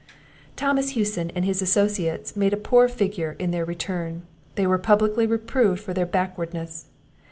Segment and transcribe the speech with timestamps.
[0.55, 4.23] Thomas Hewson and his associates made a poor figure in their return;
[4.55, 6.87] they were publicly reproved for their backwardness.